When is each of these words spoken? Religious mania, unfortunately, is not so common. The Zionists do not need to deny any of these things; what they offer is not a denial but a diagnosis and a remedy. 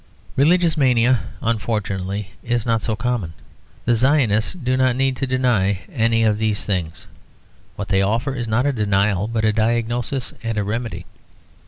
Religious 0.35 0.75
mania, 0.77 1.19
unfortunately, 1.43 2.31
is 2.41 2.65
not 2.65 2.81
so 2.81 2.95
common. 2.95 3.33
The 3.85 3.93
Zionists 3.95 4.53
do 4.55 4.75
not 4.75 4.95
need 4.95 5.15
to 5.17 5.27
deny 5.27 5.81
any 5.93 6.23
of 6.23 6.39
these 6.39 6.65
things; 6.65 7.05
what 7.75 7.89
they 7.89 8.01
offer 8.01 8.33
is 8.33 8.47
not 8.47 8.65
a 8.65 8.73
denial 8.73 9.27
but 9.27 9.45
a 9.45 9.53
diagnosis 9.53 10.33
and 10.41 10.57
a 10.57 10.63
remedy. 10.63 11.05